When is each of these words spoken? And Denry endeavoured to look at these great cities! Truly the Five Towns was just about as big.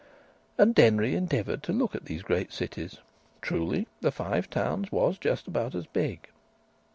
And 0.57 0.73
Denry 0.73 1.13
endeavoured 1.15 1.61
to 1.61 1.73
look 1.73 1.93
at 1.93 2.05
these 2.05 2.23
great 2.23 2.51
cities! 2.51 2.97
Truly 3.39 3.87
the 3.99 4.11
Five 4.11 4.49
Towns 4.49 4.91
was 4.91 5.19
just 5.19 5.47
about 5.47 5.75
as 5.75 5.85
big. 5.85 6.27